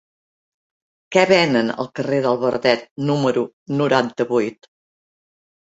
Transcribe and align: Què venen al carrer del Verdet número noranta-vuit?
Què 1.15 1.25
venen 1.31 1.69
al 1.83 1.91
carrer 1.99 2.23
del 2.25 2.41
Verdet 2.47 2.89
número 3.13 3.47
noranta-vuit? 3.79 4.73